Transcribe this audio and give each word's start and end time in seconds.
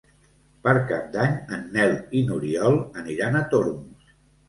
Per 0.67 0.73
Cap 0.91 1.11
d'Any 1.17 1.37
en 1.59 1.69
Nel 1.77 1.95
i 2.09 2.25
n'Oriol 2.33 2.83
aniran 3.05 3.43
a 3.45 3.47
Tormos. 3.57 4.15